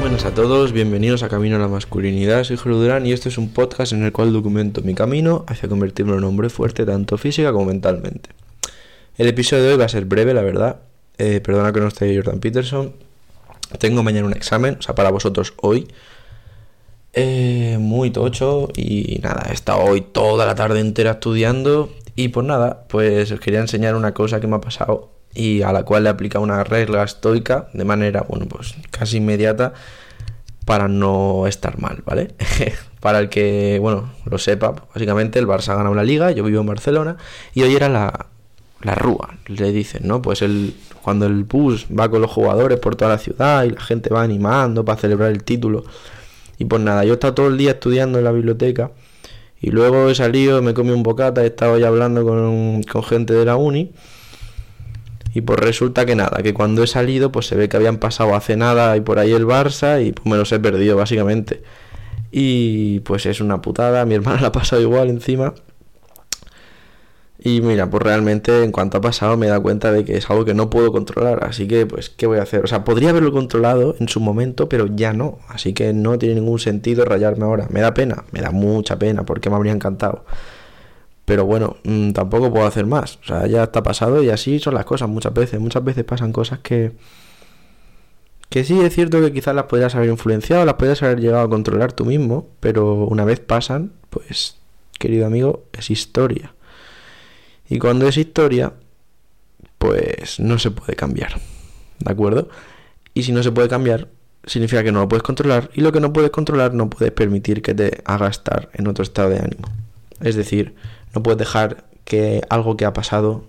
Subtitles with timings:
[0.00, 3.52] buenas a todos, bienvenidos a Camino a la Masculinidad, soy Durán y este es un
[3.52, 7.52] podcast en el cual documento mi camino hacia convertirme en un hombre fuerte tanto física
[7.52, 8.30] como mentalmente.
[9.16, 10.80] El episodio de hoy va a ser breve, la verdad,
[11.18, 12.92] eh, perdona que no esté Jordan Peterson,
[13.78, 15.88] tengo mañana un examen, o sea, para vosotros hoy,
[17.12, 21.90] eh, muy tocho y nada, he estado hoy toda la tarde entera estudiando.
[22.16, 25.72] Y pues nada, pues os quería enseñar una cosa que me ha pasado y a
[25.72, 29.74] la cual le aplica una regla estoica de manera, bueno, pues casi inmediata
[30.64, 32.34] para no estar mal, ¿vale?
[33.00, 36.60] para el que, bueno, lo sepa, básicamente el Barça ha ganado la liga, yo vivo
[36.60, 37.16] en Barcelona
[37.52, 38.26] y hoy era la,
[38.82, 40.22] la rúa, le dicen, ¿no?
[40.22, 43.80] Pues el, cuando el bus va con los jugadores por toda la ciudad y la
[43.80, 45.84] gente va animando para celebrar el título.
[46.56, 48.92] Y pues nada, yo he estado todo el día estudiando en la biblioteca
[49.60, 53.34] y luego he salido, me comí un bocata, he estado ya hablando con, con gente
[53.34, 53.92] de la uni
[55.34, 58.36] y pues resulta que nada, que cuando he salido pues se ve que habían pasado
[58.36, 61.62] hace nada y por ahí el Barça y pues me los he perdido básicamente.
[62.30, 65.54] Y pues es una putada, mi hermana la ha pasado igual encima.
[67.38, 70.30] Y mira, pues realmente en cuanto ha pasado me he dado cuenta de que es
[70.30, 72.64] algo que no puedo controlar, así que pues ¿qué voy a hacer?
[72.64, 76.36] O sea, podría haberlo controlado en su momento, pero ya no, así que no tiene
[76.36, 77.66] ningún sentido rayarme ahora.
[77.70, 80.24] Me da pena, me da mucha pena porque me habría encantado.
[81.24, 83.18] Pero bueno, mm, tampoco puedo hacer más.
[83.22, 85.60] O sea, ya está pasado y así son las cosas muchas veces.
[85.60, 86.92] Muchas veces pasan cosas que...
[88.50, 91.48] Que sí, es cierto que quizás las podrías haber influenciado, las podrías haber llegado a
[91.48, 94.58] controlar tú mismo, pero una vez pasan, pues,
[94.98, 96.54] querido amigo, es historia.
[97.68, 98.74] Y cuando es historia,
[99.78, 101.40] pues no se puede cambiar.
[101.98, 102.48] ¿De acuerdo?
[103.14, 104.08] Y si no se puede cambiar,
[104.46, 105.70] significa que no lo puedes controlar.
[105.74, 109.02] Y lo que no puedes controlar no puedes permitir que te haga estar en otro
[109.02, 109.68] estado de ánimo.
[110.20, 110.74] Es decir,
[111.14, 113.44] no puedes dejar que algo que ha pasado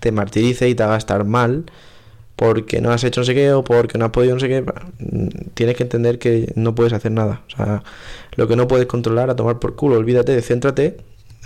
[0.00, 1.66] te martirice y te haga estar mal
[2.36, 4.64] porque no has hecho no sé qué o porque no has podido no sé qué.
[5.54, 7.42] Tienes que entender que no puedes hacer nada.
[7.48, 7.82] O sea,
[8.36, 9.96] lo que no puedes controlar a tomar por culo.
[9.96, 10.98] Olvídate, céntrate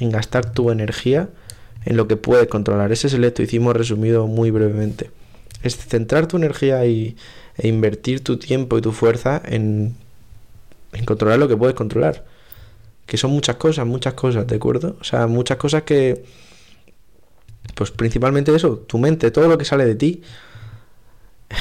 [0.00, 1.28] en gastar tu energía
[1.84, 2.90] en lo que puedes controlar.
[2.90, 5.10] Ese es el estoicismo resumido muy brevemente.
[5.62, 7.16] Es centrar tu energía y,
[7.56, 9.94] e invertir tu tiempo y tu fuerza en,
[10.92, 12.24] en controlar lo que puedes controlar
[13.10, 14.96] que son muchas cosas, muchas cosas, ¿de acuerdo?
[15.00, 16.22] O sea, muchas cosas que,
[17.74, 20.22] pues principalmente eso, tu mente, todo lo que sale de ti,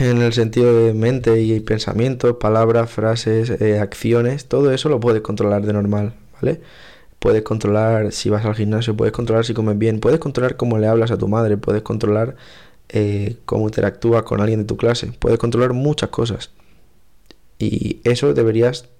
[0.00, 5.22] en el sentido de mente y pensamientos, palabras, frases, eh, acciones, todo eso lo puedes
[5.22, 6.60] controlar de normal, ¿vale?
[7.18, 10.86] Puedes controlar si vas al gimnasio, puedes controlar si comes bien, puedes controlar cómo le
[10.86, 12.36] hablas a tu madre, puedes controlar
[12.90, 16.50] eh, cómo interactúas con alguien de tu clase, puedes controlar muchas cosas.
[17.58, 18.90] Y eso deberías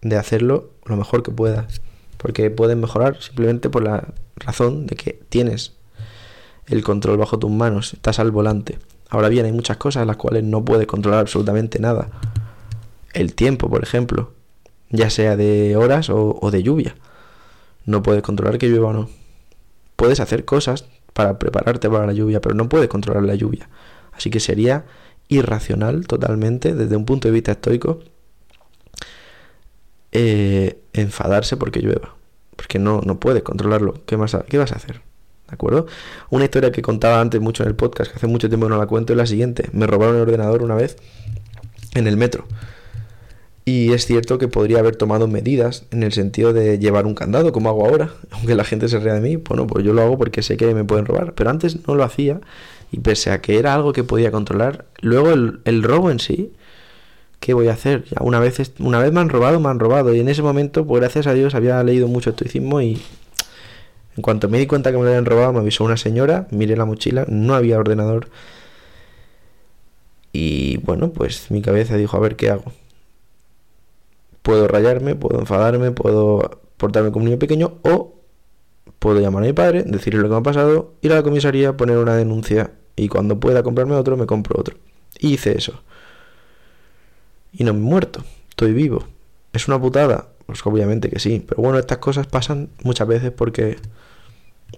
[0.00, 1.80] de hacerlo lo mejor que puedas.
[2.16, 5.74] Porque puedes mejorar simplemente por la razón de que tienes
[6.66, 8.78] el control bajo tus manos, estás al volante.
[9.08, 12.10] Ahora bien, hay muchas cosas las cuales no puedes controlar absolutamente nada.
[13.14, 14.32] El tiempo, por ejemplo,
[14.90, 16.94] ya sea de horas o, o de lluvia.
[17.86, 19.08] No puedes controlar que llueva o no.
[19.96, 23.68] Puedes hacer cosas para prepararte para la lluvia, pero no puedes controlar la lluvia.
[24.12, 24.84] Así que sería
[25.28, 28.00] irracional totalmente desde un punto de vista estoico
[30.12, 32.14] eh, enfadarse porque llueva.
[32.56, 33.94] Porque no, no puedes controlarlo.
[34.06, 35.02] ¿Qué, más, ¿Qué vas a hacer?
[35.48, 35.86] ¿De acuerdo?
[36.30, 38.86] Una historia que contaba antes mucho en el podcast, que hace mucho tiempo no la
[38.86, 39.68] cuento, es la siguiente.
[39.72, 40.96] Me robaron el ordenador una vez
[41.94, 42.46] en el metro.
[43.64, 47.52] Y es cierto que podría haber tomado medidas en el sentido de llevar un candado,
[47.52, 48.10] como hago ahora.
[48.30, 50.74] Aunque la gente se ría de mí, bueno, pues yo lo hago porque sé que
[50.74, 51.34] me pueden robar.
[51.34, 52.40] Pero antes no lo hacía
[52.90, 56.52] y pese a que era algo que podía controlar, luego el, el robo en sí
[57.40, 58.04] ¿qué voy a hacer?
[58.04, 60.14] Ya una vez, una vez me han robado, me han robado.
[60.14, 63.00] Y en ese momento, pues gracias a Dios, había leído mucho estoicismo y
[64.16, 66.76] en cuanto me di cuenta que me lo habían robado, me avisó una señora, miré
[66.76, 68.28] la mochila, no había ordenador.
[70.32, 72.72] Y bueno, pues mi cabeza dijo, a ver qué hago.
[74.42, 78.14] Puedo rayarme, puedo enfadarme, puedo portarme como un niño pequeño o
[78.98, 81.76] puedo llamar a mi padre, decirle lo que me ha pasado, ir a la comisaría,
[81.76, 84.76] poner una denuncia y cuando pueda comprarme otro, me compro otro.
[85.20, 85.82] Y hice eso
[87.52, 89.04] y no me he muerto, estoy vivo.
[89.52, 90.28] ¿Es una putada?
[90.46, 93.76] Pues obviamente que sí, pero bueno, estas cosas pasan muchas veces porque,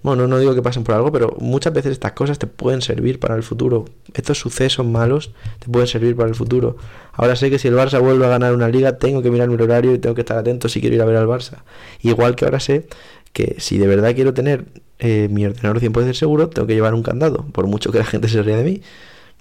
[0.03, 3.21] bueno, no digo que pasen por algo, pero muchas veces estas cosas te pueden servir
[3.21, 3.85] para el futuro.
[4.15, 6.77] Estos sucesos malos te pueden servir para el futuro.
[7.13, 9.55] Ahora sé que si el Barça vuelve a ganar una liga, tengo que mirar mi
[9.63, 11.63] horario y tengo que estar atento si quiero ir a ver al Barça.
[12.01, 12.87] Igual que ahora sé
[13.33, 14.65] que si de verdad quiero tener
[14.99, 18.29] eh, mi ordenador 100% seguro, tengo que llevar un candado, por mucho que la gente
[18.29, 18.83] se ría de mí.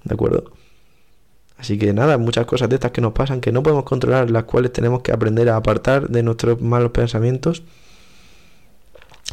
[0.03, 0.51] ¿De acuerdo?
[1.59, 4.45] Así que nada, muchas cosas de estas que nos pasan que no podemos controlar, las
[4.45, 7.63] cuales tenemos que aprender a apartar de nuestros malos pensamientos,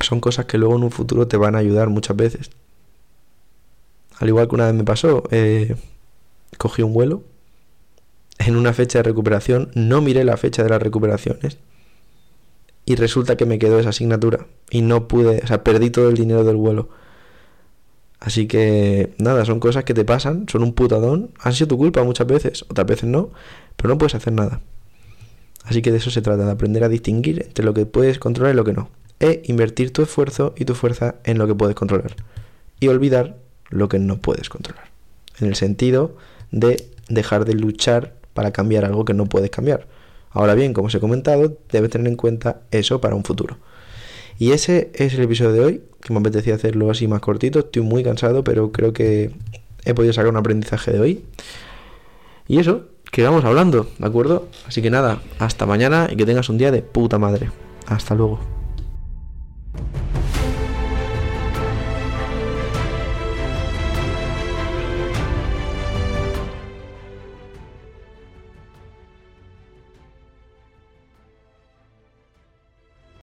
[0.01, 2.51] son cosas que luego en un futuro te van a ayudar muchas veces.
[4.19, 5.77] Al igual que una vez me pasó, eh,
[6.59, 7.23] cogí un vuelo
[8.39, 11.59] en una fecha de recuperación, no miré la fecha de las recuperaciones
[12.85, 16.17] y resulta que me quedó esa asignatura y no pude, o sea, perdí todo el
[16.17, 16.89] dinero del vuelo.
[18.21, 22.03] Así que nada, son cosas que te pasan, son un putadón, han sido tu culpa
[22.03, 23.31] muchas veces, otras veces no,
[23.77, 24.61] pero no puedes hacer nada.
[25.65, 28.55] Así que de eso se trata, de aprender a distinguir entre lo que puedes controlar
[28.55, 28.89] y lo que no.
[29.19, 32.15] E invertir tu esfuerzo y tu fuerza en lo que puedes controlar.
[32.81, 33.37] Y olvidar
[33.69, 34.91] lo que no puedes controlar.
[35.41, 36.17] En el sentido
[36.51, 39.89] de dejar de luchar para cambiar algo que no puedes cambiar.
[40.31, 43.57] Ahora bien, como os he comentado, debes tener en cuenta eso para un futuro.
[44.39, 47.61] Y ese es el episodio de hoy, que me apetecía hacerlo así más cortito.
[47.61, 49.31] Estoy muy cansado, pero creo que
[49.85, 51.25] he podido sacar un aprendizaje de hoy.
[52.49, 54.49] Y eso, quedamos hablando, ¿de acuerdo?
[54.67, 57.51] Así que nada, hasta mañana y que tengas un día de puta madre.
[57.87, 58.56] Hasta luego.